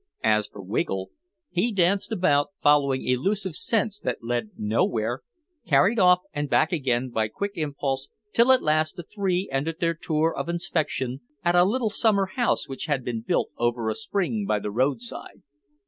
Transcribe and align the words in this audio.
As 0.23 0.47
for 0.47 0.63
Wiggle 0.63 1.11
he 1.51 1.71
danced 1.71 2.11
about, 2.11 2.47
following 2.59 3.05
elusive 3.05 3.53
scents 3.55 3.99
that 3.99 4.23
led 4.23 4.49
nowhere, 4.57 5.21
carried 5.67 5.99
off 5.99 6.21
and 6.33 6.49
back 6.49 6.71
again 6.71 7.09
by 7.11 7.27
quick 7.27 7.51
impulse, 7.53 8.09
till 8.33 8.51
at 8.51 8.63
last 8.63 8.95
the 8.95 9.03
three 9.03 9.47
ended 9.51 9.75
their 9.79 9.93
tour 9.93 10.35
of 10.35 10.49
inspection 10.49 11.21
at 11.45 11.53
a 11.55 11.65
little 11.65 11.91
summer 11.91 12.25
house 12.33 12.67
which 12.67 12.87
had 12.87 13.05
been 13.05 13.21
built 13.21 13.51
over 13.59 13.89
a 13.89 13.93
spring 13.93 14.47
by 14.47 14.57
the 14.57 14.71
roadside. 14.71 15.43